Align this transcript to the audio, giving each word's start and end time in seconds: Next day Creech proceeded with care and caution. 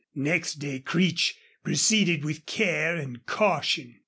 Next 0.15 0.55
day 0.55 0.79
Creech 0.79 1.35
proceeded 1.63 2.25
with 2.25 2.47
care 2.47 2.95
and 2.95 3.23
caution. 3.27 3.99